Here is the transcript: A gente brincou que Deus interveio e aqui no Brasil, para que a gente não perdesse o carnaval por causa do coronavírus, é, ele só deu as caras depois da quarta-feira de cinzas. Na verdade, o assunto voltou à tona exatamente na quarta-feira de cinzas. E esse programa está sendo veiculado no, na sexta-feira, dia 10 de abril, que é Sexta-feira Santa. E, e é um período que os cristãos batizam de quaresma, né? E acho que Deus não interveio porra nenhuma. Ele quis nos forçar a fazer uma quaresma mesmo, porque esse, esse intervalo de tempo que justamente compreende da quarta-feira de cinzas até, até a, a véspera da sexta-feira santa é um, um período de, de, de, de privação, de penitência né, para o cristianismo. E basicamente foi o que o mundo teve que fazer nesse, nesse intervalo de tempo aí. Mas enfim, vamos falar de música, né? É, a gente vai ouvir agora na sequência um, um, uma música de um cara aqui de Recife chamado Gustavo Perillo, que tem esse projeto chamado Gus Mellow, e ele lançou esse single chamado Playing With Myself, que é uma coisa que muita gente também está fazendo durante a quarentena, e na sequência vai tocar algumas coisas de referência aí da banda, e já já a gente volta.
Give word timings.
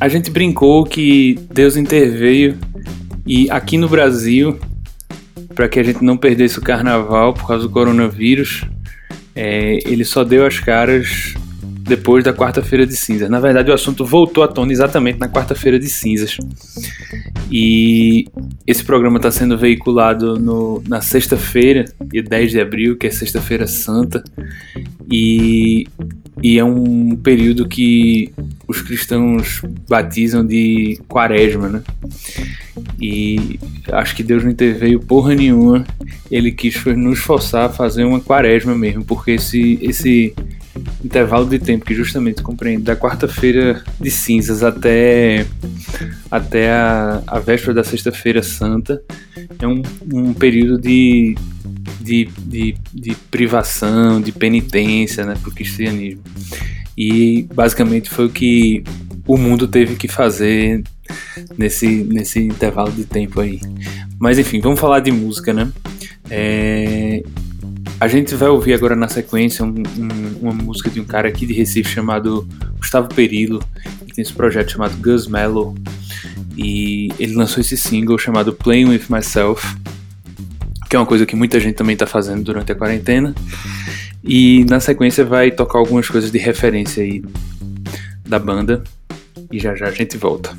A 0.00 0.08
gente 0.08 0.30
brincou 0.30 0.84
que 0.84 1.38
Deus 1.52 1.76
interveio 1.76 2.56
e 3.26 3.50
aqui 3.50 3.76
no 3.76 3.88
Brasil, 3.88 4.58
para 5.54 5.68
que 5.68 5.78
a 5.78 5.82
gente 5.82 6.02
não 6.02 6.16
perdesse 6.16 6.58
o 6.58 6.62
carnaval 6.62 7.34
por 7.34 7.46
causa 7.46 7.64
do 7.64 7.70
coronavírus, 7.70 8.64
é, 9.34 9.78
ele 9.84 10.04
só 10.04 10.24
deu 10.24 10.46
as 10.46 10.58
caras 10.58 11.34
depois 11.88 12.22
da 12.22 12.32
quarta-feira 12.32 12.86
de 12.86 12.94
cinzas. 12.94 13.30
Na 13.30 13.40
verdade, 13.40 13.70
o 13.70 13.74
assunto 13.74 14.04
voltou 14.04 14.44
à 14.44 14.48
tona 14.48 14.70
exatamente 14.72 15.18
na 15.18 15.28
quarta-feira 15.28 15.78
de 15.78 15.88
cinzas. 15.88 16.36
E 17.50 18.26
esse 18.66 18.84
programa 18.84 19.16
está 19.16 19.30
sendo 19.30 19.56
veiculado 19.56 20.38
no, 20.38 20.82
na 20.86 21.00
sexta-feira, 21.00 21.86
dia 22.12 22.22
10 22.22 22.50
de 22.50 22.60
abril, 22.60 22.96
que 22.96 23.06
é 23.06 23.10
Sexta-feira 23.10 23.66
Santa. 23.66 24.22
E, 25.10 25.86
e 26.42 26.58
é 26.58 26.64
um 26.64 27.16
período 27.16 27.66
que 27.66 28.32
os 28.66 28.80
cristãos 28.80 29.62
batizam 29.88 30.46
de 30.46 31.00
quaresma, 31.08 31.68
né? 31.68 31.82
E 33.00 33.58
acho 33.92 34.14
que 34.14 34.22
Deus 34.22 34.44
não 34.44 34.50
interveio 34.50 35.00
porra 35.00 35.34
nenhuma. 35.34 35.84
Ele 36.30 36.52
quis 36.52 36.84
nos 36.84 37.18
forçar 37.18 37.66
a 37.66 37.72
fazer 37.72 38.04
uma 38.04 38.20
quaresma 38.20 38.74
mesmo, 38.74 39.04
porque 39.04 39.32
esse, 39.32 39.78
esse 39.82 40.34
intervalo 41.04 41.46
de 41.46 41.58
tempo 41.58 41.84
que 41.84 41.94
justamente 41.94 42.42
compreende 42.42 42.82
da 42.82 42.96
quarta-feira 42.96 43.82
de 44.00 44.10
cinzas 44.10 44.62
até, 44.62 45.46
até 46.30 46.70
a, 46.70 47.22
a 47.26 47.38
véspera 47.38 47.74
da 47.74 47.84
sexta-feira 47.84 48.42
santa 48.42 49.02
é 49.58 49.66
um, 49.66 49.82
um 50.12 50.34
período 50.34 50.80
de, 50.80 51.36
de, 52.00 52.28
de, 52.38 52.76
de 52.92 53.14
privação, 53.30 54.20
de 54.20 54.32
penitência 54.32 55.24
né, 55.24 55.36
para 55.40 55.48
o 55.48 55.54
cristianismo. 55.54 56.22
E 56.96 57.48
basicamente 57.54 58.10
foi 58.10 58.26
o 58.26 58.30
que 58.30 58.82
o 59.26 59.36
mundo 59.36 59.68
teve 59.68 59.94
que 59.94 60.08
fazer 60.08 60.82
nesse, 61.56 61.86
nesse 61.86 62.40
intervalo 62.40 62.90
de 62.90 63.04
tempo 63.04 63.40
aí. 63.40 63.60
Mas 64.18 64.38
enfim, 64.38 64.60
vamos 64.60 64.80
falar 64.80 65.00
de 65.00 65.12
música, 65.12 65.52
né? 65.52 65.70
É, 66.28 67.22
a 68.00 68.08
gente 68.08 68.34
vai 68.34 68.48
ouvir 68.48 68.74
agora 68.74 68.94
na 68.94 69.08
sequência 69.08 69.64
um, 69.64 69.74
um, 69.98 70.27
uma 70.40 70.52
música 70.52 70.90
de 70.90 71.00
um 71.00 71.04
cara 71.04 71.28
aqui 71.28 71.46
de 71.46 71.52
Recife 71.52 71.90
chamado 71.90 72.48
Gustavo 72.78 73.08
Perillo, 73.08 73.62
que 74.06 74.14
tem 74.14 74.22
esse 74.22 74.32
projeto 74.32 74.72
chamado 74.72 74.96
Gus 74.98 75.26
Mellow, 75.26 75.74
e 76.56 77.08
ele 77.18 77.34
lançou 77.34 77.60
esse 77.60 77.76
single 77.76 78.18
chamado 78.18 78.52
Playing 78.52 78.86
With 78.86 79.04
Myself, 79.08 79.76
que 80.88 80.96
é 80.96 80.98
uma 80.98 81.06
coisa 81.06 81.26
que 81.26 81.36
muita 81.36 81.60
gente 81.60 81.74
também 81.74 81.92
está 81.92 82.06
fazendo 82.06 82.42
durante 82.42 82.72
a 82.72 82.74
quarentena, 82.74 83.34
e 84.24 84.64
na 84.68 84.80
sequência 84.80 85.24
vai 85.24 85.50
tocar 85.50 85.78
algumas 85.78 86.08
coisas 86.08 86.30
de 86.30 86.38
referência 86.38 87.02
aí 87.02 87.22
da 88.26 88.38
banda, 88.38 88.82
e 89.50 89.58
já 89.58 89.74
já 89.74 89.86
a 89.86 89.92
gente 89.92 90.16
volta. 90.16 90.56